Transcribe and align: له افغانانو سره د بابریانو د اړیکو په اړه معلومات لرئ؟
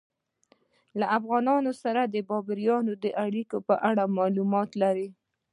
له 0.99 1.05
افغانانو 1.17 1.71
سره 1.83 2.01
د 2.05 2.15
بابریانو 2.29 2.93
د 3.03 3.05
اړیکو 3.25 3.57
په 3.67 3.75
اړه 3.89 4.03
معلومات 4.17 4.69
لرئ؟ 4.81 5.09